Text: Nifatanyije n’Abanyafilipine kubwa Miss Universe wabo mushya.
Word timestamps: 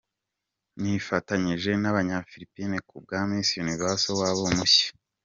Nifatanyije 0.79 1.71
n’Abanyafilipine 1.81 2.77
kubwa 2.87 3.17
Miss 3.29 3.49
Universe 3.63 4.07
wabo 4.19 4.43
mushya. 4.55 4.89